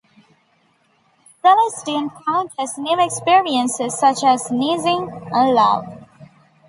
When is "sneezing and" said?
4.45-5.53